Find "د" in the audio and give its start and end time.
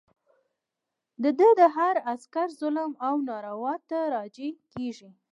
1.23-1.25, 1.59-1.61